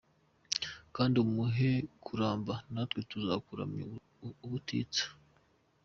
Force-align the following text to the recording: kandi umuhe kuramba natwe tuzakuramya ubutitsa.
kandi 0.95 1.15
umuhe 1.25 1.71
kuramba 2.03 2.53
natwe 2.73 2.99
tuzakuramya 3.11 3.83
ubutitsa. 4.45 5.05